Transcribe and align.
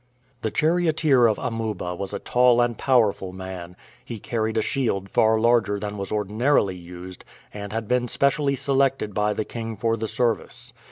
The 0.41 0.49
charioteer 0.49 1.27
of 1.27 1.37
Amuba 1.37 1.93
was 1.93 2.11
a 2.11 2.17
tall 2.17 2.59
and 2.59 2.75
powerful 2.75 3.31
man; 3.33 3.75
he 4.03 4.17
carried 4.17 4.57
a 4.57 4.61
shield 4.63 5.11
far 5.11 5.39
larger 5.39 5.77
than 5.77 5.95
was 5.95 6.11
ordinarily 6.11 6.75
used, 6.75 7.23
and 7.53 7.71
had 7.71 7.87
been 7.87 8.07
specially 8.07 8.55
selected 8.55 9.13
by 9.13 9.35
the 9.35 9.45
king 9.45 9.77
for 9.77 9.95
the 9.95 10.07
service. 10.07 10.73